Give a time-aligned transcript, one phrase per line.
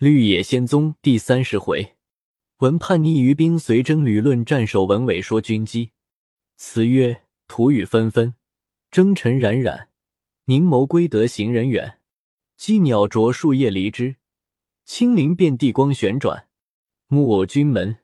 [0.00, 1.94] 绿野仙踪第三十回，
[2.60, 5.90] 闻叛逆于兵随征旅论战守文伟说军机。
[6.56, 8.34] 词曰：土雨纷纷，
[8.90, 9.90] 征尘冉冉，
[10.46, 11.98] 凝眸归得行人远。
[12.56, 14.16] 鸡鸟啄树叶离枝，
[14.86, 16.48] 青林遍地光旋转。
[17.08, 17.98] 木偶军门，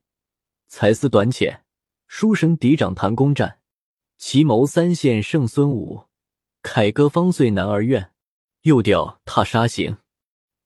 [0.68, 1.64] 才思短浅，
[2.06, 3.60] 书生嫡长谈攻战。
[4.18, 6.04] 奇谋三献胜孙武，
[6.60, 8.10] 凯歌方岁男儿怨。
[8.64, 9.96] 又调踏沙行。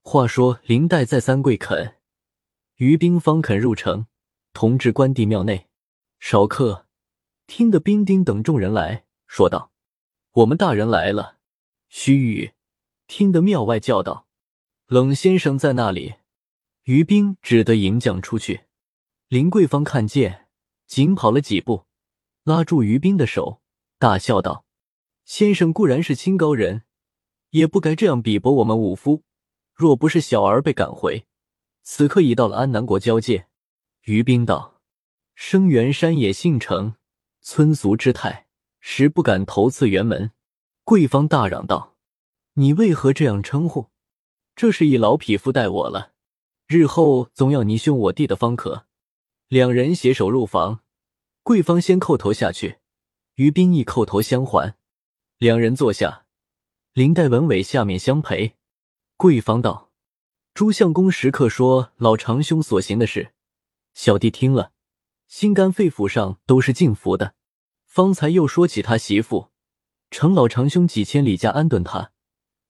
[0.03, 1.97] 话说林黛再三跪恳，
[2.77, 4.07] 于兵方肯入城，
[4.55, 5.69] 同至关帝庙内。
[6.19, 6.87] 少客
[7.47, 9.73] 听得兵丁等众人来说道
[10.33, 11.39] ：“我们大人来了。”
[11.89, 12.53] 须臾，
[13.07, 14.27] 听得庙外叫道
[14.89, 16.15] ：“冷先生在那里？”
[16.85, 18.63] 于兵只得迎将出去。
[19.29, 20.49] 林桂芳看见，
[20.87, 21.85] 紧跑了几步，
[22.45, 23.61] 拉住于兵的手，
[23.99, 24.65] 大笑道
[25.25, 26.85] ：“先生固然是清高人，
[27.51, 29.23] 也不该这样鄙薄我们武夫。”
[29.81, 31.25] 若不是小儿被赶回，
[31.83, 33.47] 此刻已到了安南国交界。
[34.03, 34.83] 于冰道
[35.35, 36.97] ：“生源山野姓程，
[37.41, 38.47] 村俗之态，
[38.79, 40.33] 实不敢投刺辕门。”
[40.85, 41.97] 贵方大嚷道
[42.61, 43.87] ：“你为何这样称呼？
[44.55, 46.13] 这是以老匹夫待我了，
[46.67, 48.85] 日后总要你兄我弟的方可。”
[49.49, 50.81] 两人携手入房，
[51.43, 52.81] 贵方先叩头下去，
[53.37, 54.77] 于冰亦叩头相还。
[55.39, 56.27] 两人坐下，
[56.93, 58.57] 林黛、文伟下面相陪。
[59.21, 59.93] 贵方道
[60.55, 63.35] ：“朱相公时刻说老长兄所行的事，
[63.93, 64.73] 小弟听了，
[65.29, 67.35] 心肝肺腑上都是敬服的。
[67.85, 69.51] 方才又说起他媳妇，
[70.11, 72.13] 承老长兄几千里家安顿他，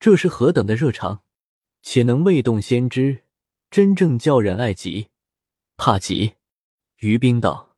[0.00, 1.22] 这是何等的热肠，
[1.82, 3.22] 且能未动先知，
[3.70, 5.10] 真正叫人爱极
[5.76, 6.32] 怕极。”
[6.98, 7.76] 于冰道：“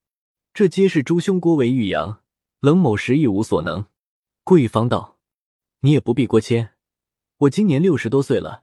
[0.54, 2.22] 这皆是朱兄郭为玉阳，
[2.60, 3.84] 冷某时一无所能。”
[4.44, 5.18] 贵方道
[5.80, 6.70] ：“你也不必过谦。”
[7.42, 8.62] 我今年六十多岁了，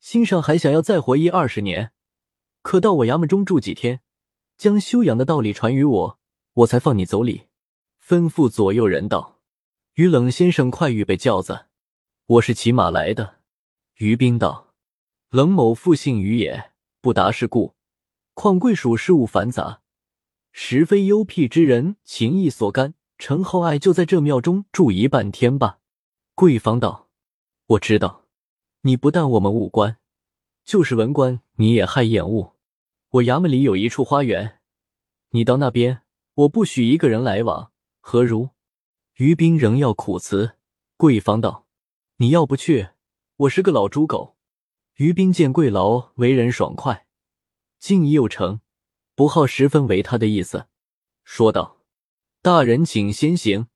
[0.00, 1.92] 心上还想要再活一二十年，
[2.62, 4.00] 可到我衙门中住几天，
[4.56, 6.18] 将修养的道理传于我，
[6.54, 7.46] 我才放你走礼。
[8.04, 9.38] 吩咐左右人道
[9.94, 11.66] ：“于冷先生快预备轿子，
[12.26, 13.36] 我是骑马来的。”
[13.98, 14.74] 于冰道
[15.30, 17.74] ：“冷某复姓于也，不达世故，
[18.34, 19.82] 况贵属事务繁杂，
[20.50, 22.94] 实非幽僻之人情意所干。
[23.16, 25.78] 陈厚爱就在这庙中住一半天吧。”
[26.34, 27.07] 贵方道。
[27.68, 28.24] 我知道，
[28.80, 29.98] 你不但我们武官，
[30.64, 32.56] 就是文官，你也害厌恶。
[33.10, 34.60] 我衙门里有一处花园，
[35.32, 36.00] 你到那边，
[36.32, 37.70] 我不许一个人来往，
[38.00, 38.48] 何如？
[39.16, 40.56] 于斌仍要苦辞。
[40.96, 41.66] 贵方道
[42.16, 42.88] ：“你要不去，
[43.36, 44.38] 我是个老猪狗。”
[44.96, 47.06] 于斌见贵劳为人爽快，
[47.78, 48.62] 敬意又诚，
[49.14, 50.68] 不好十分为他的意思，
[51.22, 51.82] 说道
[52.40, 53.68] ：“大人请先行，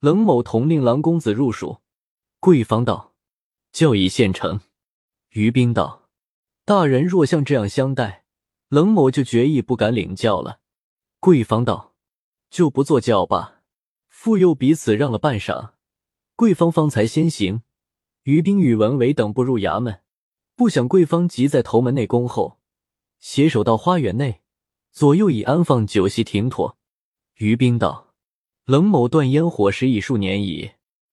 [0.00, 1.78] 冷某同令郎公子入蜀。”
[2.40, 3.07] 贵方道。
[3.72, 4.60] 教已现成，
[5.30, 6.08] 于冰道
[6.64, 8.24] ：“大人若像这样相待，
[8.68, 10.60] 冷某就决意不敢领教了。”
[11.20, 11.94] 贵方道
[12.50, 13.62] ：“就不坐轿吧。”
[14.08, 15.70] 复又彼此让了半晌，
[16.34, 17.62] 贵方方才先行。
[18.24, 20.00] 于冰与文伟等步入衙门，
[20.56, 22.58] 不想贵方急在头门内恭候，
[23.20, 24.40] 携手到花园内，
[24.90, 26.76] 左右已安放酒席停妥。
[27.36, 28.12] 于冰道
[28.66, 30.72] ：“冷某断烟火食已数年矣，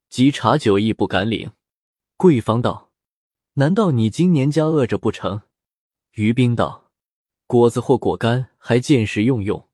[0.10, 1.52] 即茶酒亦不敢领。”
[2.18, 2.92] 贵方道
[3.56, 5.42] ：“难道你今年家饿着不成？”
[6.16, 6.92] 于冰道
[7.46, 9.68] ：“果子或果干还见时用用。”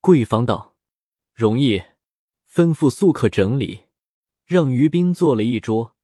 [0.00, 0.76] 贵方道
[1.34, 1.82] ：“容易。”
[2.50, 3.82] 吩咐宿客整理，
[4.46, 5.94] 让于冰坐了一桌，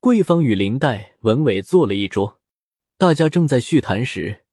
[0.00, 2.40] 贵方与林黛、文伟坐了一桌。
[2.98, 4.44] 大家正在叙谈时，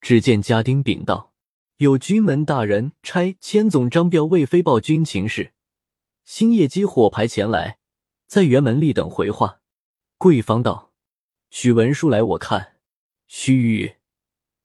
[0.00, 1.32] 只见家丁禀道
[1.78, 5.54] ：“有军门大人差千总张彪为飞报军情事，
[6.24, 7.78] 星夜机火牌前来，
[8.26, 9.60] 在辕门立等回话。”
[10.18, 10.94] 贵方道
[11.50, 12.76] ：“取文书来，我看。”
[13.28, 13.96] 须臾，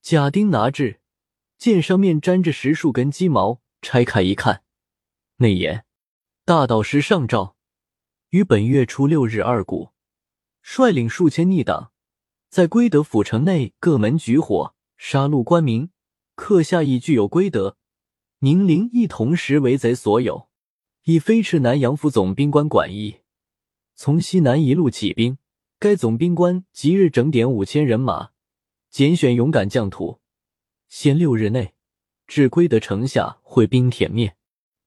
[0.01, 1.01] 贾丁拿至，
[1.57, 4.63] 见上面粘着十数根鸡毛，拆开一看，
[5.37, 5.83] 内言
[6.45, 7.55] ：“大导师上诏，
[8.29, 9.89] 于本月初六日二鼓，
[10.61, 11.91] 率领数千逆党，
[12.49, 15.89] 在归德府城内各门举火，杀戮官民，
[16.35, 17.77] 刻下已具有归德、
[18.39, 20.47] 宁陵一同时为贼所有，
[21.05, 23.21] 以飞驰南阳府总兵官管驿，
[23.95, 25.39] 从西南一路起兵。”
[25.81, 28.29] 该总兵官即日整点五千人马，
[28.91, 30.19] 拣选勇敢将土，
[30.89, 31.73] 限六日内
[32.27, 34.37] 至归德城下会兵舔灭。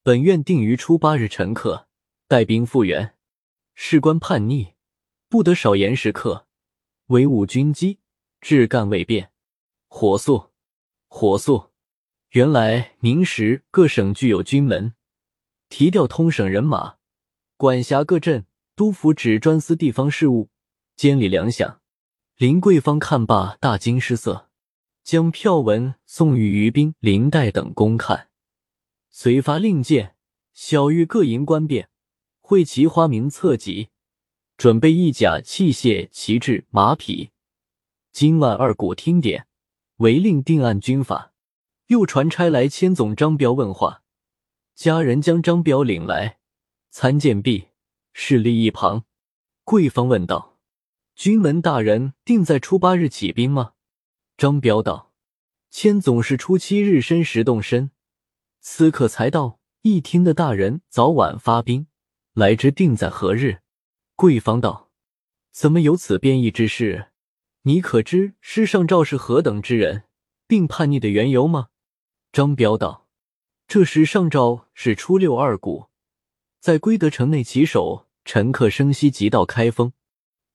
[0.05, 1.89] 本院定于初八日晨刻
[2.29, 3.17] 带兵复原。
[3.75, 4.75] 事关叛逆，
[5.29, 6.47] 不得少言时刻，
[7.07, 7.99] 唯武军机，
[8.41, 9.33] 至干未变。
[9.89, 10.51] 火速，
[11.09, 11.73] 火速！
[12.31, 14.95] 原来明时各省具有军门，
[15.69, 16.99] 提调通省人马，
[17.57, 18.47] 管辖各镇，
[18.77, 20.51] 督抚指专司地方事务。
[20.97, 21.79] 监理粮饷，
[22.37, 24.51] 林桂芳看罢，大惊失色。
[25.03, 28.31] 将票文送与于斌、林黛等公看，
[29.11, 30.17] 遂发令箭，
[30.55, 31.91] 小玉各营官便，
[32.41, 33.91] 会齐花名册籍，
[34.57, 37.29] 准备一甲器械、旗帜、马匹。
[38.13, 39.47] 今晚二鼓听典，
[39.97, 41.33] 违令定案军法。
[41.89, 44.03] 又传差来千总张彪问话，
[44.75, 46.39] 家人将张彪领来，
[46.89, 47.69] 参见毕，
[48.15, 49.05] 侍立一旁。
[49.65, 50.54] 桂芳问道
[51.15, 53.73] ：“军门大人定在初八日起兵吗？”
[54.37, 55.13] 张彪道
[55.71, 57.91] ：“千总是初七日申时动身，
[58.61, 59.61] 此刻才到。
[59.83, 61.89] 一听的大人早晚发兵，
[62.33, 63.59] 来之定在何日？”
[64.17, 64.91] 贵方道
[65.53, 67.09] ：“怎么有此变异之事？”
[67.67, 70.05] 你可知师上诏是何等之人，
[70.47, 71.69] 并叛逆的缘由吗？
[72.33, 73.09] 张彪道
[73.69, 75.89] ：“这时上诏是初六二鼓，
[76.61, 79.93] 在归德城内起手，陈克生息即到开封。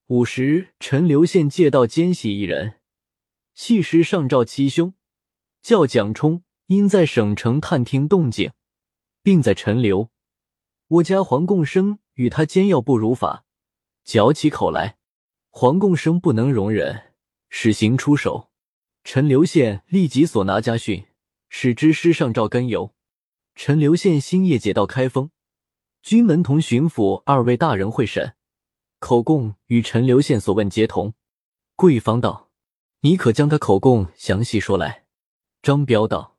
[0.09, 2.79] 午时，陈留县借道奸细一人，
[3.53, 4.95] 系师上召七兄，
[5.61, 8.51] 叫蒋冲因在省城探听动静，
[9.21, 10.09] 并在陈留。
[10.87, 13.45] 我家黄贡生与他奸要不如法，
[14.03, 14.97] 嚼起口来。”
[15.51, 17.13] 黄贡生不能容忍，
[17.49, 18.49] 使行出手。
[19.03, 21.05] 陈留县立即所拿家训，
[21.49, 22.95] 使之师上召根由。
[23.53, 25.29] 陈留县星夜解到开封，
[26.01, 28.33] 军门同巡抚二位大人会审，
[28.99, 31.13] 口供与陈留县所问皆同。
[31.75, 32.51] 贵方道
[33.01, 35.05] ：“你可将他口供详细说来。”
[35.63, 36.37] 张彪道：“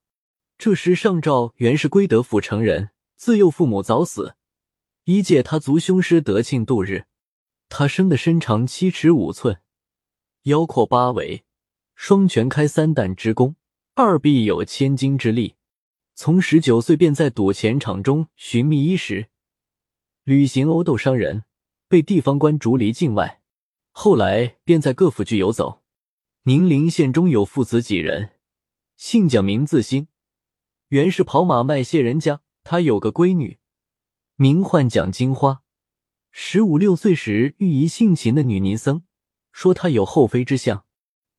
[0.57, 4.37] 这时上诏原是归德府城人，自幼父母早死，
[5.05, 7.07] 一借他族兄师德庆度日。”
[7.73, 9.61] 他生的身长七尺五寸，
[10.43, 11.45] 腰阔八围，
[11.95, 13.55] 双拳开三弹之功，
[13.95, 15.55] 二臂有千斤之力。
[16.17, 19.29] 从十九岁便在赌钱场中寻觅衣食，
[20.25, 21.45] 旅行殴斗伤人，
[21.91, 23.43] 被地方官逐离境外。
[23.91, 25.83] 后来便在各府剧游走。
[26.45, 28.37] 宁陵县中有父子几人，
[28.97, 30.07] 姓蒋名字兴，
[30.91, 32.43] 原是跑马卖蟹人家。
[32.63, 33.59] 他有个闺女，
[34.37, 35.63] 名唤蒋金花。
[36.31, 39.03] 十五六岁时遇一性情的女尼僧，
[39.51, 40.85] 说她有后妃之相，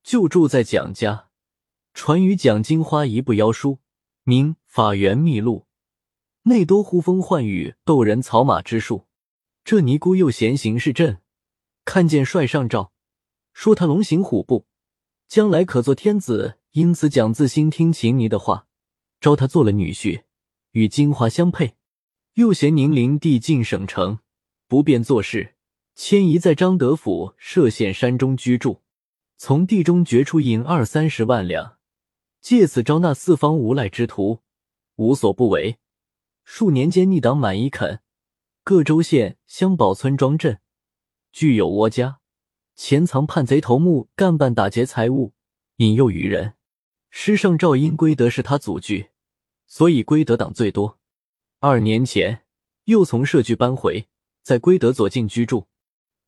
[0.03, 1.29] 就住在蒋家。
[1.93, 3.79] 传与蒋金花一部妖书，
[4.23, 5.67] 名《法源秘录》，
[6.49, 9.07] 内多呼风唤雨、斗人草马之术。
[9.63, 11.21] 这尼姑又闲行市镇，
[11.85, 12.91] 看见帅上诏，
[13.53, 14.65] 说他龙行虎步，
[15.27, 16.57] 将来可做天子。
[16.71, 18.65] 因此蒋自心听秦尼的话，
[19.19, 20.23] 招他做了女婿，
[20.71, 21.75] 与金华相配。
[22.35, 24.19] 又嫌宁陵地近省城。
[24.67, 25.55] 不便做事，
[25.95, 28.81] 迁移在张德府歙县山中居住，
[29.35, 31.77] 从地中掘出银二三十万两，
[32.39, 34.39] 借此招纳四方无赖之徒，
[34.95, 35.77] 无所不为。
[36.45, 37.99] 数年间逆党满一垦，
[38.63, 40.59] 各州县乡堡村庄镇，
[41.31, 42.19] 具有窝家，
[42.75, 45.33] 潜藏叛贼头目，干办打劫财物，
[45.77, 46.53] 引诱于人。
[47.09, 49.09] 师上赵因归德是他祖居，
[49.65, 50.99] 所以归德党最多。
[51.59, 52.43] 二年前
[52.85, 54.07] 又从社居搬回。
[54.43, 55.67] 在归德左近居住。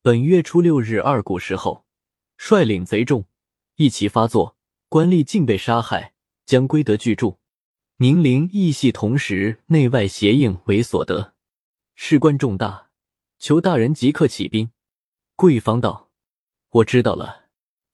[0.00, 1.84] 本月初六日二鼓时候，
[2.36, 3.24] 率领贼众
[3.74, 4.56] 一齐发作，
[4.88, 6.14] 官吏尽被杀害，
[6.46, 7.40] 将归德聚住。
[7.96, 11.33] 宁陵亦系同时内外协应为所得，
[11.94, 12.90] 事关重大，
[13.38, 14.70] 求大人即刻起兵。
[15.36, 16.10] 贵方道
[16.70, 17.46] ：“我知道了，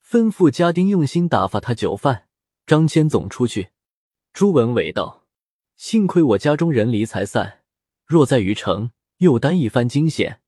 [0.05, 2.29] 吩咐家丁用心打发他酒饭。”
[2.67, 3.71] 张千总出去。
[4.33, 5.27] 朱文伟道
[5.77, 7.63] ：“幸亏我家中人离才散，
[8.07, 10.41] 若在于城。”又担一番惊险。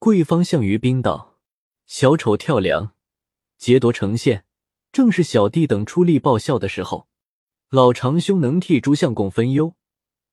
[0.00, 1.38] 贵方向于冰道
[1.86, 2.92] ：“小丑跳梁，
[3.56, 4.44] 劫夺城县，
[4.90, 7.06] 正是小弟等出力报效的时候。
[7.70, 9.76] 老长兄能替朱相公分忧，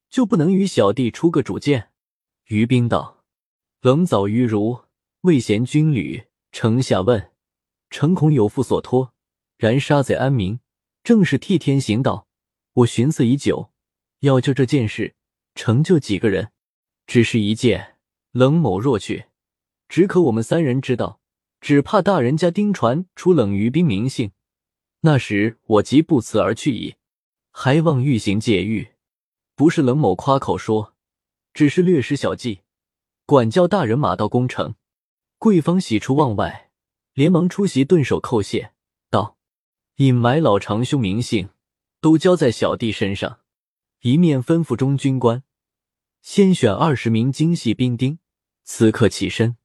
[0.09, 1.89] 就不能与小弟出个主见？”
[2.47, 3.23] 于兵道
[3.81, 4.81] ：“冷早于如，
[5.21, 7.31] 未贤军旅，城下问，
[7.89, 9.13] 诚恐有负所托。
[9.57, 10.59] 然杀贼安民，
[11.03, 12.27] 正是替天行道。
[12.73, 13.71] 我寻思已久，
[14.19, 15.15] 要就这件事，
[15.55, 16.51] 成就几个人。”
[17.05, 17.97] 只是一件，
[18.31, 19.25] 冷某若去，
[19.89, 21.19] 只可我们三人知道，
[21.59, 24.31] 只怕大人家丁传出冷于冰名姓，
[25.01, 26.95] 那时我即不辞而去矣。
[27.51, 28.93] 还望欲行戒狱，
[29.53, 30.92] 不是冷某夸口说，
[31.53, 32.61] 只是略施小计，
[33.25, 34.75] 管教大人马到攻城。
[35.37, 36.71] 贵方喜出望外，
[37.13, 38.73] 连忙出席，顿首叩谢
[39.09, 39.37] 道
[39.97, 41.49] ：“隐埋老长兄名姓，
[41.99, 43.41] 都交在小弟身上。”
[44.01, 45.43] 一面吩咐中军官。
[46.21, 48.19] 先选二十名精细兵丁，
[48.63, 49.57] 此刻起身，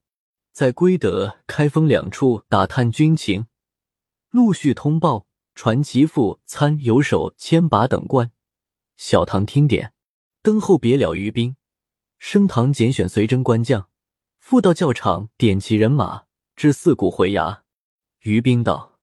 [0.53, 3.47] 在归德、开封两处打探军情，
[4.31, 8.33] 陆续通报，传其父参游手、牵把等官。
[8.97, 9.93] 小唐听点，
[10.43, 11.55] 登后别了于兵，
[12.19, 13.89] 升堂拣选随征官将，
[14.39, 16.25] 复到教场点齐人马，
[16.57, 17.61] 至四鼓回衙。
[18.21, 18.99] 于兵道：“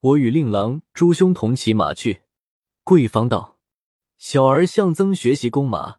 [0.00, 2.22] 我与令郎诸兄同骑马去。”
[2.84, 3.58] 桂芳道
[4.16, 5.96] ：“小儿向曾学习弓马，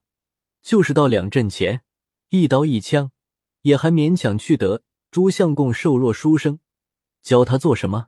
[0.62, 1.82] 就是到两阵前，
[2.30, 3.12] 一刀一枪，
[3.62, 4.84] 也还勉强去得。
[5.12, 6.60] 诸相公瘦弱书生，
[7.22, 8.08] 教他做什么？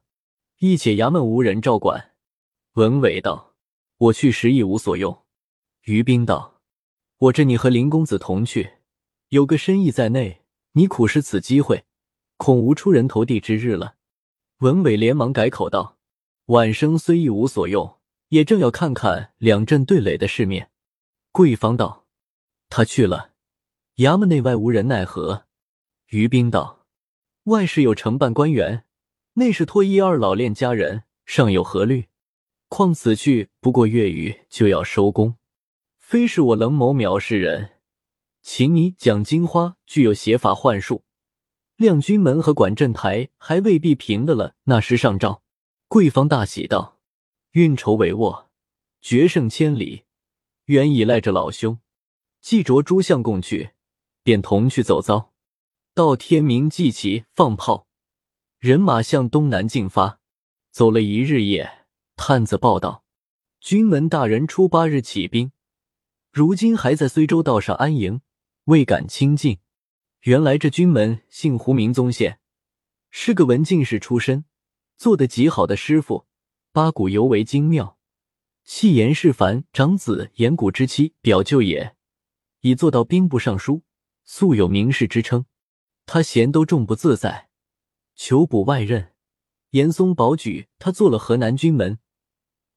[0.57, 2.15] 一且衙门无人照管。”
[2.73, 3.53] 文伟道
[3.97, 5.23] ：“我去时一无所用。”
[5.83, 6.54] 于兵道
[7.17, 8.73] ：“我这你和林公子同去，
[9.29, 10.41] 有个深意在内，
[10.73, 11.85] 你苦失此机会，
[12.37, 13.95] 恐无出人头地之日了。”
[14.59, 15.97] 文伟连忙改口道
[16.47, 17.97] ：“晚生虽一无所用，
[18.29, 20.71] 也正要看看两镇对垒的世面。”
[21.31, 22.05] 桂芳道
[22.69, 23.31] ：“他去了，
[23.97, 25.45] 衙门内外无人奈何。”
[26.11, 26.85] 于冰道
[27.45, 28.85] ：“外事有承办官员，
[29.33, 32.07] 内是托一二老练家人，尚有何虑？”
[32.67, 35.37] 况此去不过月余，就要收工。
[36.07, 37.79] 非是我冷某藐视人，
[38.43, 41.03] 请你蒋金花具有邪法幻术，
[41.77, 45.41] 亮军门和管镇台还未必平的了那时上诏。
[45.87, 46.99] 贵方大喜道
[47.53, 48.45] ：“运筹帷幄，
[49.01, 50.03] 决胜千里，
[50.65, 51.79] 原倚赖着老兄。
[52.39, 53.71] 既着诸相共去，
[54.21, 55.33] 便同去走遭。
[55.95, 57.87] 到天明祭旗放炮，
[58.59, 60.19] 人马向东南进发。
[60.69, 63.03] 走了一日夜。”探子报道，
[63.59, 65.51] 军门大人初八日起兵，
[66.35, 68.19] 如今还在睢州道上安营，
[68.65, 69.59] 未敢亲近。
[70.23, 72.41] 原来这军门姓胡，名宗宪，
[73.09, 74.43] 是个文进士出身，
[74.97, 76.27] 做得极好的师傅，
[76.73, 77.97] 八股尤为精妙。
[78.65, 81.95] 系严世蕃长子严谷之妻表舅也，
[82.59, 83.83] 已做到兵部尚书，
[84.25, 85.45] 素有名士之称。
[86.05, 87.47] 他闲都重不自在，
[88.13, 89.13] 求补外任。
[89.69, 91.97] 严嵩保举他做了河南军门。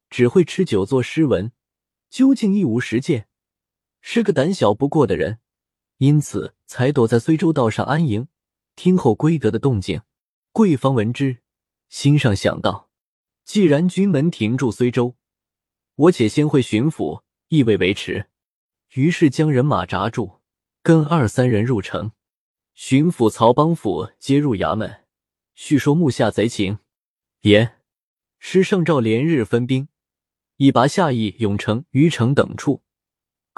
[0.08, 1.50] 只会吃酒作诗文，
[2.08, 3.26] 究竟一无实践，
[4.10, 5.38] 是个胆小不过的人，
[5.98, 8.26] 因此才躲在睢州道上安营，
[8.74, 10.00] 听候归德的动静。
[10.50, 11.42] 贵方闻之，
[11.90, 12.88] 心上想到：
[13.44, 15.16] 既然军门停驻睢州，
[15.94, 18.30] 我且先会巡抚，亦未为迟。
[18.94, 20.40] 于是将人马扎住，
[20.82, 22.12] 跟二三人入城。
[22.72, 25.04] 巡抚曹邦甫接入衙门，
[25.54, 26.78] 叙说目下贼情，
[27.42, 27.82] 言
[28.38, 29.88] 师上诏连日分兵。
[30.56, 32.82] 以拔下邑、永城、虞城等处，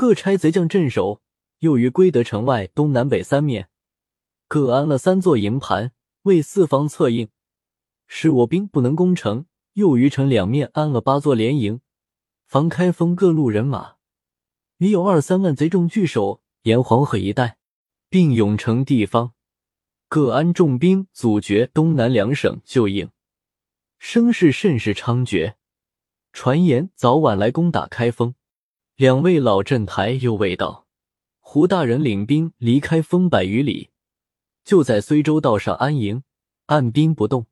[0.01, 1.21] 各差贼将镇守；
[1.59, 3.69] 又于归德城外东南北三面，
[4.49, 5.93] 各安了三座营盘，
[6.23, 7.29] 为四方策应，
[8.07, 9.45] 使我兵不能攻城。
[9.75, 11.83] 又于城两面安了八座连营，
[12.47, 13.97] 防开封各路人马。
[14.79, 17.59] 已有二三万贼众聚守沿黄河一带，
[18.09, 19.35] 并永城地方，
[20.09, 23.11] 各安重兵阻绝东南两省救应，
[23.99, 25.57] 声势甚是猖獗。
[26.33, 28.35] 传言早晚来攻打开封，
[29.01, 30.87] 两位老镇台又未到。
[31.39, 33.89] 胡大人领兵离开封百余里，
[34.63, 36.23] 就在睢州道上安营，
[36.67, 37.47] 按兵不动。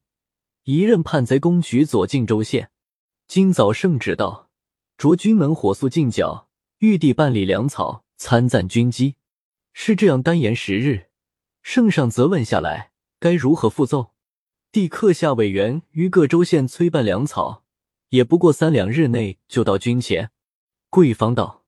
[0.65, 2.71] 一任叛贼攻取左晋州县。
[3.27, 4.51] 今早圣旨到，
[4.99, 6.51] 着军门火速进剿，
[6.81, 9.15] 玉帝办理粮草，参赞军机。
[9.73, 11.07] 是这样单言十日，
[11.63, 14.11] 圣上责问下来，该如何复奏？
[14.71, 17.65] 帝刻下委员于各州县催办粮草。
[18.11, 20.31] 也不过三两日内就到军前。
[20.91, 21.67] 贵方道：“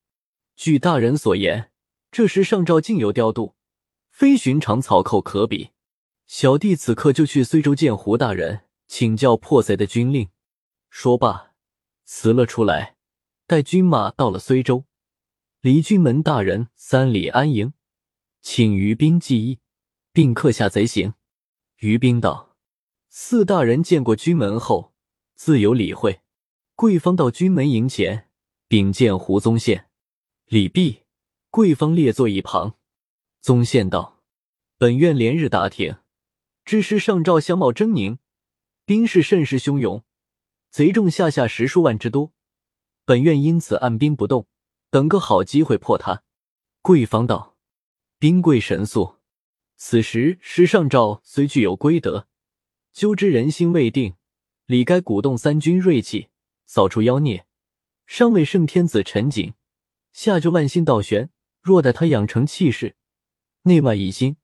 [0.57, 1.71] 据大人所言，
[2.11, 3.55] 这时上诏竟有调度，
[4.09, 5.71] 非寻常草寇可比。
[6.27, 10.31] 小弟此刻就去睢州见胡大人，请教破贼的军令。”
[10.89, 11.53] 说罢，
[12.05, 12.97] 辞了出来，
[13.47, 14.85] 带军马到了睢州，
[15.61, 17.75] 离军门大人三里安营，
[18.41, 19.59] 请于兵记忆，
[20.13, 21.13] 并刻下贼行。
[21.81, 22.57] 于兵道
[23.11, 24.95] ：“四大人见过军门后，
[25.35, 26.23] 自有理会。”
[26.75, 28.30] 贵方到军门营前
[28.71, 29.91] 禀见胡宗宪，
[30.47, 31.01] 礼毕，
[31.51, 32.77] 贵方列坐一旁。
[33.41, 34.23] 宗宪道
[34.79, 35.97] ：“本院连日打听，
[36.65, 38.19] 知师上诏相貌狰狞，
[38.85, 40.05] 兵势甚是汹涌，
[40.71, 42.33] 贼众下下十数万之多。
[43.05, 44.47] 本院因此按兵不动，
[44.89, 46.23] 等个好机会破他。”
[46.81, 47.57] 贵方道
[48.21, 49.17] ：“兵贵神速，
[49.75, 52.29] 此时师上诏虽具有规德，
[52.93, 54.15] 究之人心未定，
[54.67, 56.29] 理该鼓动三军锐气。”
[56.71, 57.45] 扫除妖孽，
[58.11, 59.55] 上为圣天子陈景，
[60.13, 61.31] 下就万心倒悬。
[61.63, 62.97] 若待他养成气势，
[63.63, 64.37] 内外一心，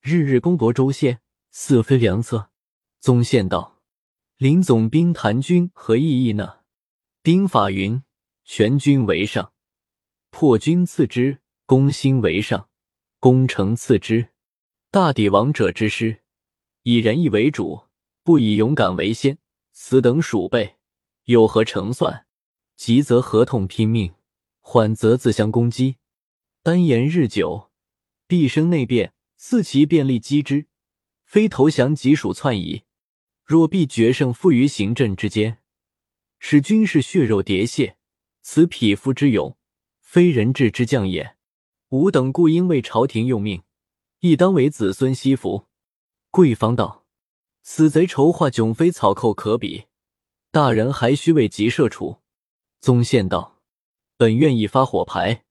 [0.00, 1.20] 日日攻夺州县，
[1.50, 2.50] 似非良策。
[3.00, 3.82] 宗宪道
[4.38, 6.60] ：“林总兵谈军何意义呢？
[7.20, 8.00] 兵法云：
[8.44, 9.52] 全军为上，
[10.30, 12.68] 破军次之；攻心为上，
[13.18, 14.28] 攻城次之。
[14.92, 16.22] 大抵王者之师，
[16.84, 17.88] 以仁义为主，
[18.22, 19.36] 不以勇敢为先。
[19.72, 20.76] 此等鼠辈。”
[21.26, 22.23] 有何成算？
[22.76, 24.14] 急则合同拼命，
[24.60, 25.96] 缓则自相攻击。
[26.62, 27.70] 单言日久，
[28.26, 30.66] 必生内变，四其便利击之，
[31.24, 32.84] 非投降即属篡夷。
[33.44, 35.58] 若必决胜负于行阵之间，
[36.38, 37.98] 使军士血肉喋血，
[38.40, 39.56] 此匹夫之勇，
[40.00, 41.36] 非人质之将也。
[41.90, 43.62] 吾等故应为朝廷用命，
[44.20, 45.66] 亦当为子孙惜福。”
[46.32, 47.06] 贵方道
[47.62, 49.84] ：“此贼筹划迥非草寇可比，
[50.50, 52.18] 大人还需为急赦处。”
[52.84, 53.62] 宗宪道
[54.18, 55.46] ：“本愿意发火牌，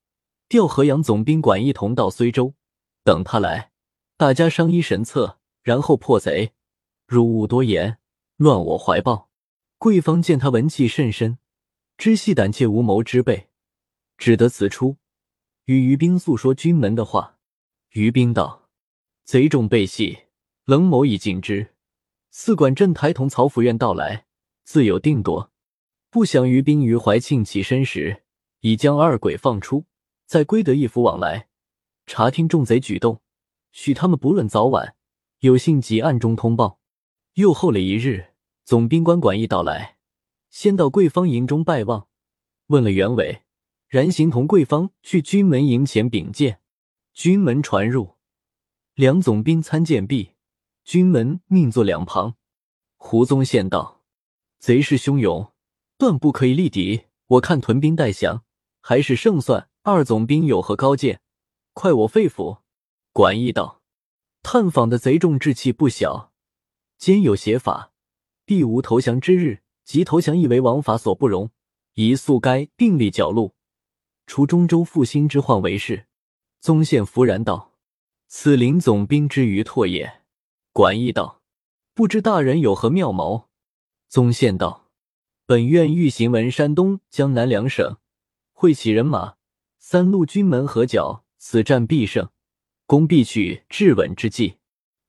[0.47, 2.53] 调河阳总兵管一同到睢州，
[3.03, 3.71] 等他来，
[4.17, 6.53] 大家商议神策，然后破贼。
[7.07, 7.97] 如勿多言，
[8.37, 9.31] 乱我怀抱。”
[9.79, 11.39] 贵方见他文气甚深，
[11.97, 13.49] 知系胆怯无谋之辈，
[14.15, 14.97] 只得辞出，
[15.65, 17.39] 与于兵诉说军门的话。
[17.93, 18.69] 于兵道
[19.25, 20.19] ：“贼众被系，
[20.65, 21.73] 冷某已尽知。
[22.29, 24.27] 四管镇台同曹府院到来，
[24.63, 25.49] 自有定夺。”
[26.13, 28.21] 不想于冰于怀庆起身时，
[28.59, 29.85] 已将二鬼放出，
[30.27, 31.47] 在归德一府往来，
[32.05, 33.23] 查听众贼举动，
[33.71, 34.95] 许他们不论早晚，
[35.39, 36.79] 有幸即暗中通报。
[37.33, 38.27] 又候了一日，
[38.63, 39.97] 总兵官管义到来，
[40.51, 42.07] 先到贵方营中拜望，
[42.67, 43.41] 问了原委，
[43.87, 46.59] 然行同贵方去军门营前禀见。
[47.15, 48.17] 军门传入，
[48.93, 50.33] 两总兵参见毕，
[50.83, 52.35] 军门命坐两旁。
[52.97, 54.03] 胡宗宪道
[54.61, 55.49] ：“贼势汹涌。”
[56.03, 58.43] 断不可以力敌，我看屯兵待降，
[58.81, 59.69] 还是胜算。
[59.83, 61.21] 二总兵有何高见？
[61.71, 62.57] 快我肺腑。
[63.13, 63.81] 管义道：
[64.41, 66.33] 探访的贼众志气不小，
[66.97, 67.93] 兼有邪法，
[68.43, 69.61] 必无投降之日。
[69.85, 71.51] 即投降亦为王法所不容，
[71.93, 73.53] 宜速该并立剿戮，
[74.27, 76.07] 除中州复兴之患为是。
[76.59, 77.71] 宗宪弗然道：
[78.27, 80.23] 此林总兵之余拓也。
[80.73, 81.41] 管义道：
[81.93, 83.47] 不知大人有何妙谋？
[84.09, 84.82] 宗宪道。
[85.45, 87.97] 本院欲行文山东、江南两省，
[88.53, 89.35] 会起人马，
[89.77, 92.29] 三路军门合剿，此战必胜，
[92.85, 94.55] 攻必取至稳之计。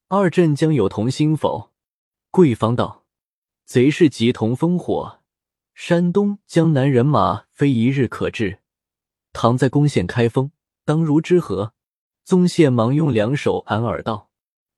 [0.08, 1.70] 二阵将有同心否？
[2.32, 3.04] 贵方道：
[3.64, 5.20] 贼势急同烽火，
[5.72, 8.58] 山东、江南人马非一日可至。
[9.32, 10.50] 倘在攻陷开封，
[10.84, 11.74] 当如之何？
[12.24, 14.30] 宗宪忙用两手安耳道：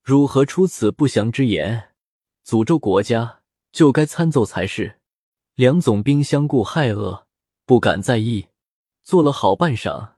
[0.03, 1.95] 如何出此不祥之言？
[2.45, 3.39] 诅咒国家，
[3.71, 4.96] 就该参奏才是。
[5.57, 7.23] 两总兵相顾骇愕，
[7.65, 8.49] 不敢在意。
[9.01, 10.09] 坐了好半晌，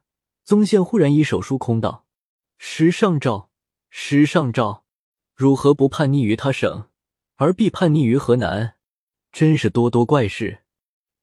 [0.43, 2.05] 宗宪忽然以手书空道
[2.59, 3.49] ：“时上诏，
[3.89, 4.83] 时上诏，
[5.33, 6.89] 如何不叛逆于他省，
[7.37, 8.75] 而必叛逆于河南？
[9.31, 10.63] 真是多多怪事。”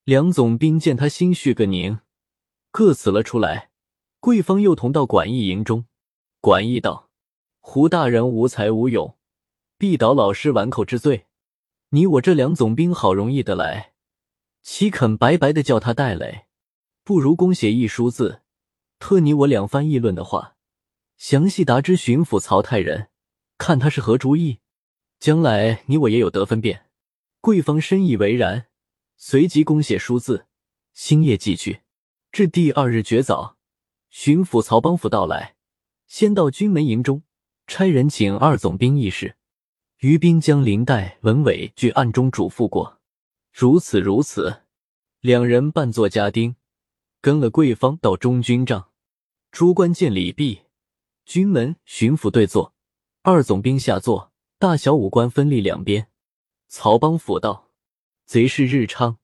[0.05, 1.99] 两总兵见他心绪个宁，
[2.71, 3.71] 各辞了出来。
[4.21, 5.85] 贵方又同到管义营中，
[6.41, 7.11] 管义道
[7.61, 9.19] ：“胡大人无才无勇，
[9.77, 11.27] 必倒老师碗口之罪。
[11.91, 13.93] 你我这两总兵好容易的来。”
[14.69, 16.49] 岂肯白白的叫他带来？
[17.05, 18.43] 不如公写一书字，
[18.99, 20.57] 特你我两番议论的话，
[21.17, 23.09] 详细达知巡抚曹太人，
[23.59, 24.59] 看他是何主意。
[25.21, 26.87] 将来你我也有得分辨。
[27.41, 28.67] 贵方深以为然，
[29.17, 30.47] 随即公写书字，
[30.93, 31.83] 星夜寄去。
[32.33, 33.57] 至第二日绝早，
[34.11, 35.55] 巡抚曹邦甫到来，
[36.09, 37.23] 先到军门营中，
[37.69, 39.37] 差人请二总兵议事。
[40.01, 42.96] 于兵将林黛、文伟俱暗中嘱咐过。
[43.59, 44.65] 如此如此，
[45.21, 46.57] 两人扮作家丁，
[47.23, 48.91] 跟了贵方到中军帐。
[49.51, 50.65] 诸官见礼毕，
[51.25, 52.75] 军门巡抚对坐，
[53.23, 56.11] 二总兵下坐，大小武官分立两边。
[56.69, 57.71] 曹邦甫道
[58.29, 59.17] ：“贼势日昌，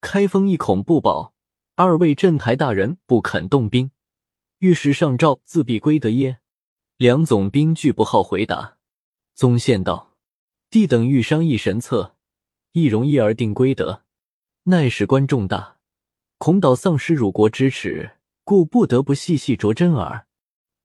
[0.00, 1.34] 开封一恐不保。
[1.74, 3.90] 二位镇台大人不肯动兵，
[4.60, 6.38] 御史上诏自必归得耶？”
[6.96, 8.78] 两总兵拒不好回答。
[9.34, 10.14] 宗宪道
[10.70, 12.12] ：“弟等欲商议神策。”
[12.76, 14.02] 易容易而定归德，
[14.64, 15.76] 奈事关重大，
[16.38, 20.26] 恐导丧失辱国之耻，故不得不细细酌斟耳。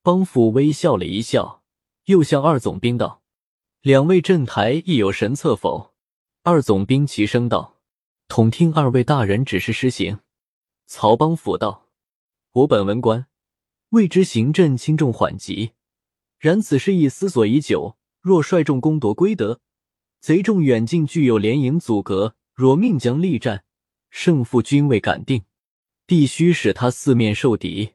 [0.03, 1.63] 邦甫微笑了一笑，
[2.05, 3.23] 又向二总兵道
[3.81, 5.95] ：“两位镇台亦有神策否？”
[6.45, 7.79] 二总兵齐声道
[8.29, 10.19] ：“统听二位大人指示施行。”
[10.85, 11.87] 曹邦甫道
[12.53, 13.25] ：“我本文官，
[13.89, 15.71] 未知行阵轻重缓急，
[16.37, 17.97] 然此事已思索已久。
[18.21, 19.59] 若率众攻夺归德，
[20.19, 23.63] 贼众远近具有连营阻隔，若命将力战，
[24.09, 25.43] 胜负均未敢定，
[26.05, 27.93] 必须使他四面受敌，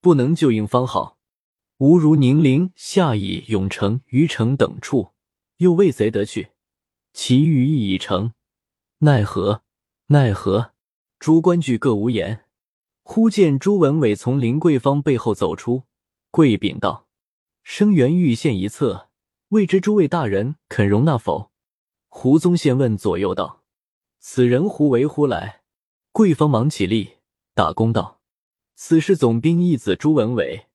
[0.00, 1.18] 不能救应方好。
[1.78, 5.10] 吾如宁陵、夏邑、永城、虞城等处，
[5.56, 6.50] 又未贼得去，
[7.12, 8.32] 其余亦已成，
[8.98, 9.64] 奈何？
[10.06, 10.72] 奈何？
[11.18, 12.44] 诸官俱各无言。
[13.02, 15.82] 忽见朱文伟从林桂芳背后走出，
[16.30, 17.08] 跪禀道
[17.64, 19.08] ：“生源欲献一策，
[19.48, 21.50] 未知诸位大人肯容纳否？”
[22.16, 23.64] 胡宗宪问左右道
[24.20, 25.62] ：“此人胡为乎来？”
[26.12, 27.16] 贵方忙起立，
[27.54, 28.20] 打工道
[28.76, 30.68] ：“此是总兵义子朱文伟，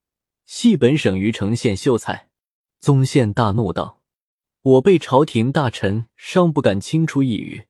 [0.45, 2.29] 系本省虞城县秀才。”
[2.81, 4.01] 宗宪大怒道
[4.61, 7.67] ：“我辈朝廷大臣尚不敢轻出一语。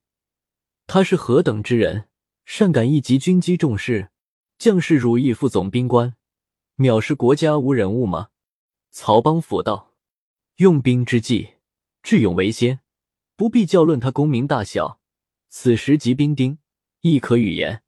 [0.87, 2.09] 他是何等之人，
[2.45, 4.09] 善感一级军机重事，
[4.57, 6.15] 将士如意副总兵官，
[6.77, 8.29] 藐视国家无人物吗？
[8.89, 9.93] 曹邦甫道
[10.57, 11.51] ：“用兵之际，
[12.01, 12.79] 智勇为先，
[13.39, 14.99] 不必教论他功名大小。
[15.47, 16.57] 此时即兵丁，
[16.99, 17.83] 亦可语言。”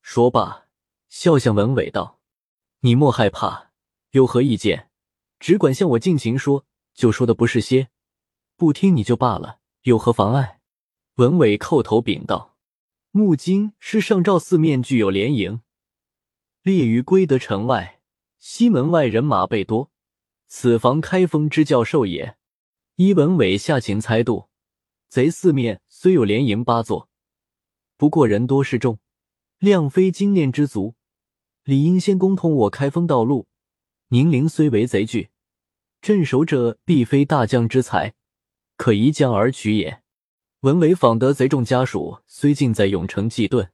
[0.00, 0.68] 说罢，
[1.08, 2.20] 笑向文伟道
[2.82, 3.72] ：“你莫害怕，
[4.12, 4.90] 有何意见，
[5.40, 7.88] 只管向我尽情说，就说的不是些。”
[8.56, 10.60] 不听你就罢了，有何妨碍？
[11.16, 12.56] 文伟叩头禀道
[13.10, 15.62] ：“木京是上赵四面具有连营，
[16.62, 18.00] 列于归德城外，
[18.38, 19.90] 西门外人马倍多，
[20.46, 22.36] 此防开封之教授也。
[22.94, 24.48] 依文伟下情猜度，
[25.12, 27.10] 贼四面虽有连营八座，
[27.98, 28.98] 不过人多势众，
[29.58, 30.94] 量非精练之足，
[31.64, 33.46] 理应先攻通我开封道路。
[34.08, 35.28] 宁陵虽为贼据，
[36.00, 38.14] 镇守者必非大将之才。”
[38.78, 40.02] 可一将而取也。
[40.60, 43.70] 文伟访得贼众家属，虽近在永城祭顿，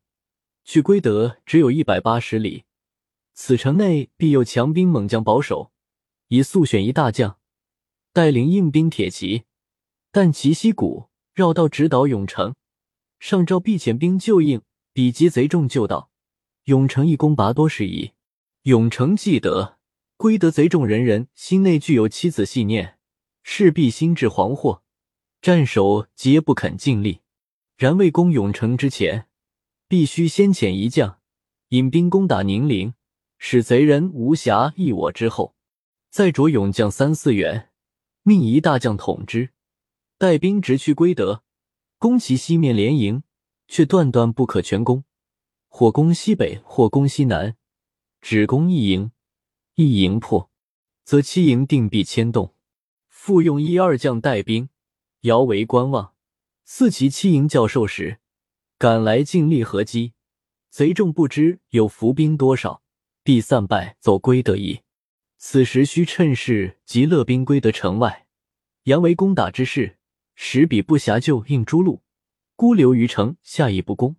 [0.64, 2.64] 去归德只有一百八十里。
[3.34, 5.70] 此城内必有强兵猛将保守，
[6.26, 7.38] 已速选一大将，
[8.12, 9.44] 带领硬兵铁骑，
[10.10, 11.07] 但齐西谷
[11.38, 12.56] 绕道直捣永城。
[13.20, 14.60] 上诏必遣兵救应，
[14.92, 16.10] 比及贼众救到
[16.64, 18.10] 永城，一攻拔多时矣。
[18.62, 19.78] 永城既得，
[20.16, 22.98] 归德贼众人人心内具有妻子信念，
[23.44, 24.80] 势必心智惶惑。
[25.40, 27.20] 战守皆不肯尽力，
[27.76, 29.28] 然未攻永城之前，
[29.86, 31.20] 必须先遣一将
[31.68, 32.94] 引兵攻打宁陵，
[33.38, 35.54] 使贼人无暇议我之后，
[36.10, 37.70] 再着勇将三四员，
[38.24, 39.50] 命一大将统之，
[40.18, 41.44] 带兵直趋归德，
[41.96, 43.22] 攻其西面连营，
[43.68, 45.04] 却断断不可全攻，
[45.68, 47.56] 或攻西北，或攻西南，
[48.20, 49.12] 只攻一营，
[49.76, 50.50] 一营破，
[51.04, 52.52] 则七营定必牵动，
[53.06, 54.68] 复用一二将带兵。
[55.20, 56.14] 遥为观望，
[56.64, 58.18] 四其七营教授时，
[58.76, 60.14] 赶来尽力合击。
[60.68, 62.82] 贼众不知有伏兵多少，
[63.22, 64.80] 必散败走归德矣。
[65.36, 68.26] 此时须趁势急勒兵归德城外，
[68.84, 69.97] 佯为攻打之势，
[70.40, 72.00] 十彼不暇救应诸路，
[72.54, 74.14] 孤留于城下邑不攻。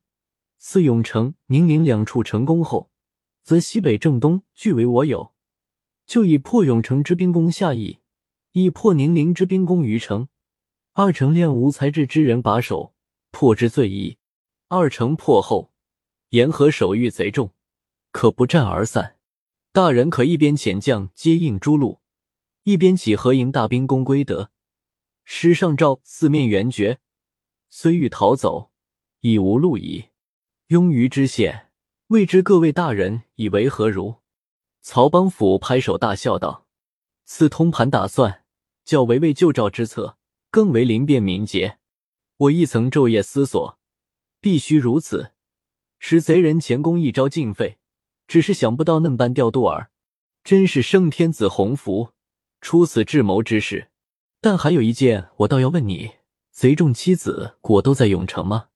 [0.57, 2.91] 四永城、宁陵两处成功后，
[3.41, 5.31] 则西北正东俱为我有，
[6.05, 7.99] 就以破永城之兵攻下邑，
[8.51, 10.27] 以破宁陵之兵攻于城。
[10.91, 12.93] 二城练无才智之人把守，
[13.31, 14.17] 破之最易。
[14.67, 15.71] 二城破后，
[16.31, 17.53] 沿河守御贼众，
[18.11, 19.15] 可不战而散。
[19.71, 22.01] 大人可一边遣将接应诸路，
[22.63, 24.51] 一边起合营大兵攻归德。
[25.31, 26.97] 师上诏四面援绝，
[27.69, 28.71] 虽欲逃走，
[29.19, 30.05] 已无路矣。
[30.69, 31.69] 庸于知县，
[32.07, 34.15] 未知各位大人以为何如？
[34.81, 36.65] 曹邦甫拍手大笑道
[37.25, 38.43] ：“此通盘打算，
[38.83, 40.17] 较围魏救赵之策。”
[40.49, 41.77] 更为灵便敏捷，
[42.37, 43.77] 我亦曾昼夜思索，
[44.41, 45.33] 必须如此，
[45.99, 47.77] 使贼人前功一朝尽废。
[48.27, 49.91] 只是想不到嫩般调度耳，
[50.43, 52.13] 真是圣天子鸿福，
[52.61, 53.91] 出此智谋之事。
[54.41, 56.11] 但还有一件，我倒要问你：
[56.51, 58.69] 贼众妻子果都在永城吗？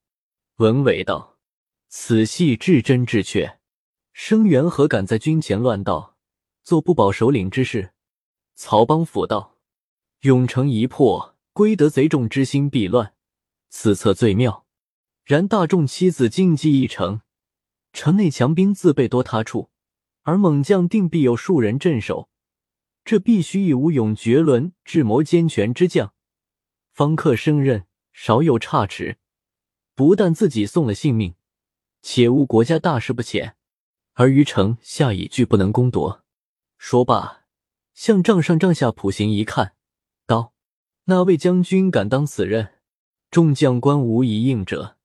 [0.57, 1.37] 文伟道
[1.89, 3.59] ：“此系至真至确。
[4.11, 6.17] 生源何敢在军前乱道，
[6.63, 7.93] 做不保首领之事？”
[8.55, 9.57] 曹邦甫道
[10.21, 13.13] ：“永城一破。”归得贼众之心必乱，
[13.69, 14.65] 此策最妙。
[15.23, 17.21] 然大众妻子竞技一城，
[17.91, 19.69] 城内强兵自备多他处，
[20.23, 22.27] 而猛将定必有数人镇守。
[23.05, 26.13] 这必须以武勇绝伦、智谋兼全之将，
[26.91, 29.17] 方克胜任，少有差池。
[29.95, 31.35] 不但自己送了性命，
[32.01, 33.55] 且误国家大事不浅，
[34.13, 36.23] 而于城下已拒不能攻夺。
[36.77, 37.43] 说罢，
[37.93, 39.75] 向帐上帐下普行一看，
[40.25, 40.53] 道。
[41.05, 42.75] 那位将军敢当此任？
[43.29, 44.97] 众将官无一应者。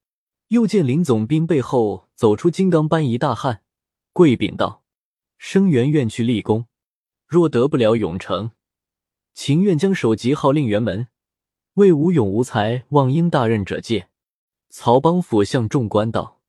[0.49, 3.63] 又见林总兵背后走出金刚般一大汉，
[4.13, 4.85] 跪禀道
[5.37, 6.67] ：“生源愿去立功，
[7.29, 8.53] 若得不了永城，
[9.35, 11.09] 情愿将首级号令辕门，
[11.75, 14.09] 为无勇无才望应大任者借。”
[14.71, 16.41] 曹邦甫向众官道：“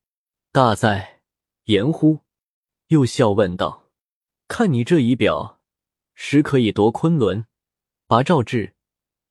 [0.53, 1.19] 大哉
[1.65, 2.21] 言乎？”
[2.87, 3.89] 又笑问道
[4.47, 5.59] ：“看你这仪表，
[6.15, 7.45] 实可以夺昆仑，
[8.07, 8.73] 拔赵志。”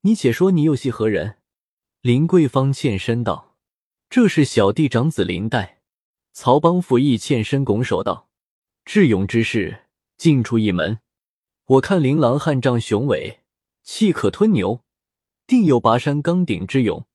[0.03, 1.39] 你且说，你又系何人？
[2.03, 3.57] 林桂芳欠身道
[4.09, 5.81] ：“这是小弟长子林黛。”
[6.33, 8.29] 曹邦甫亦欠身拱手道
[8.85, 11.01] ：“智勇之士，尽出一门。
[11.69, 13.41] 我看琳琅汉仗雄伟，
[13.83, 14.83] 气可吞牛，
[15.47, 17.07] 定有拔山钢鼎之勇。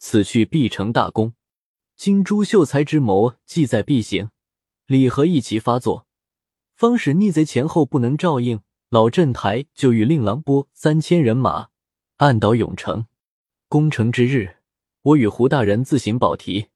[0.00, 1.34] 此去必成大功。
[1.94, 4.30] 今朱秀才之谋，计在必行。
[4.86, 6.08] 李和一齐发作，
[6.74, 8.62] 方使逆贼前后不能照应。
[8.88, 11.68] 老镇台就与令郎拨三千人马。
[12.16, 13.06] 暗倒永城。
[13.68, 14.56] 攻城之日，
[15.02, 16.66] 我与胡大人自行保提，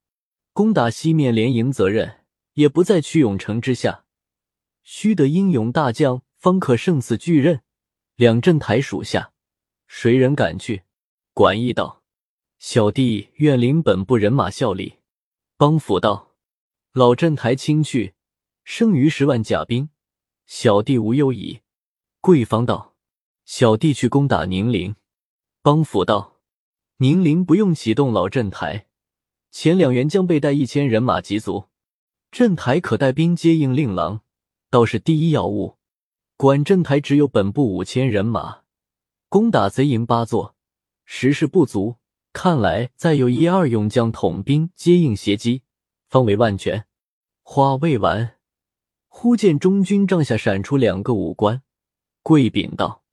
[0.53, 2.21] 攻打西面连营责任
[2.53, 4.05] 也不在屈永城之下。
[4.85, 7.63] 须得英勇大将方可胜此巨任。
[8.17, 9.33] 两镇台属下，
[9.87, 10.83] 谁人敢去？
[11.33, 12.03] 管义道
[12.61, 14.97] ：“小弟愿领本部人马效力。”
[15.57, 16.35] 帮府道
[16.93, 18.13] ：“老镇台亲去，
[18.63, 19.89] 剩余十万甲兵，
[20.45, 21.61] 小弟无忧矣。”
[22.21, 22.95] 贵方道
[23.47, 24.97] ：“小弟去攻打宁陵。”
[25.65, 26.43] 帮府道
[27.01, 28.87] ：“宁陵不用启动老镇台，
[29.51, 31.71] 前两员将被带一千人马及足，
[32.31, 34.21] 镇台可带兵接应令郎。”
[34.69, 35.79] 倒是第一要务，
[36.37, 38.63] 管镇台只有本部五千人马，
[39.29, 40.57] 攻打贼营八座，
[41.05, 41.97] 实势不足。
[42.33, 45.63] 看来再有一二勇将统兵接应袭击，
[46.09, 46.87] 方为万全。
[47.45, 48.39] 话未完，
[49.07, 51.63] 忽见中军帐下闪出两个武官，
[52.25, 53.05] 跪禀道：“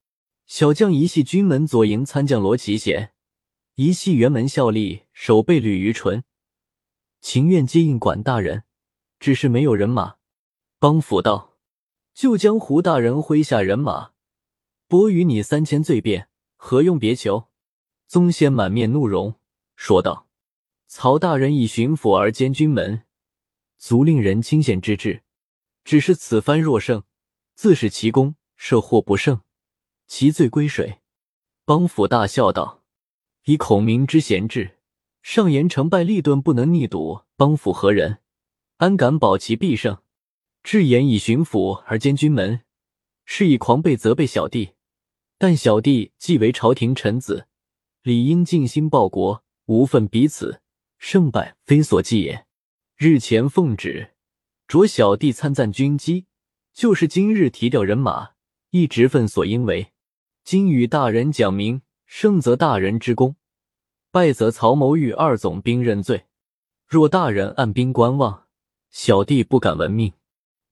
[0.47, 3.13] 小将一系军门左营参将罗奇贤，
[3.75, 6.23] 一系辕门效力守备吕于纯，
[7.21, 8.63] 情愿接应管大人，
[9.19, 10.15] 只是没有人马。”
[10.79, 11.50] 帮府道。
[12.21, 14.11] 就将胡大人麾下人马
[14.87, 17.47] 拨与你三千罪便，何用别求？
[18.05, 19.33] 宗宪满面怒容，
[19.75, 20.27] 说道
[20.85, 23.05] ：“曹大人以巡抚而兼军门，
[23.79, 25.23] 足令人倾羡之至。
[25.83, 27.01] 只是此番若胜，
[27.55, 29.41] 自使其功；设或不胜，
[30.05, 30.99] 其罪归谁？”
[31.65, 32.83] 帮府大笑道
[33.45, 34.77] ：“以孔明之贤智，
[35.23, 38.19] 上言成败利钝不能逆赌，帮府何人？
[38.77, 39.97] 安敢保其必胜？”
[40.63, 42.61] 智言以巡抚而兼军门，
[43.25, 44.71] 是以狂悖责备小弟。
[45.37, 47.47] 但小弟既为朝廷臣子，
[48.03, 50.61] 理应尽心报国，无分彼此。
[50.99, 52.45] 胜败非所计也。
[52.95, 54.11] 日前奉旨，
[54.67, 56.27] 着小弟参赞军机，
[56.73, 58.33] 就是今日提调人马，
[58.69, 59.93] 亦职分所应为。
[60.43, 63.35] 今与大人讲明，胜则大人之功，
[64.11, 66.25] 败则曹某与二总兵认罪。
[66.87, 68.45] 若大人按兵观望，
[68.91, 70.13] 小弟不敢闻命。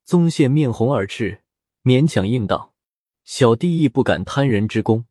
[0.10, 1.44] 宗宪面红耳赤，
[1.84, 2.74] 勉强应道
[3.26, 5.06] ：“小弟亦不敢贪人之功，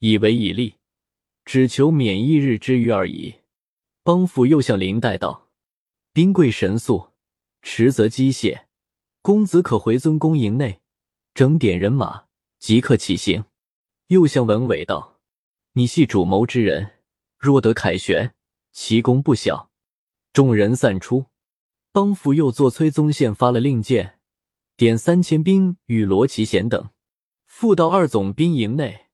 [0.00, 0.74] 以为以利，
[1.46, 3.36] 只求免一日之虞而已。”
[4.04, 5.48] 帮府又向林黛道
[6.12, 7.08] ：“兵贵神速，
[7.62, 8.64] 迟则机械。
[9.22, 10.82] 公子可回尊公营内，
[11.32, 12.24] 整点人马，
[12.58, 13.46] 即刻起行。”
[14.08, 15.20] 又向文伟道
[15.72, 16.90] ：“你系主谋之人，
[17.38, 18.34] 若得凯旋，
[18.72, 19.70] 其功不小。”
[20.34, 21.24] 众人散出，
[21.92, 24.18] 帮府又作崔宗宪发了令箭。
[24.76, 26.90] 点三千兵与罗奇贤等，
[27.46, 29.06] 复到二总兵营内，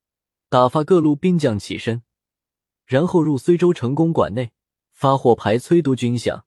[0.49, 2.03] 打发各路兵将起身，
[2.87, 4.53] 然后入睢州城公馆内
[4.91, 6.45] 发货牌催督军饷。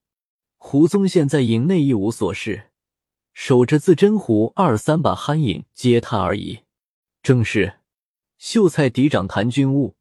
[0.58, 2.72] 胡宗宪在营内一无所事，
[3.34, 6.62] 守着自真壶二三把酣饮接他而已。
[7.22, 7.82] 正是
[8.40, 9.96] 秀才嫡长谈军务，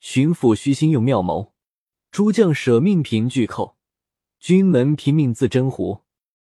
[0.00, 1.52] 巡抚虚心用妙谋，
[2.10, 3.76] 诸将舍命凭巨寇，
[4.40, 6.02] 军门拼命自真壶。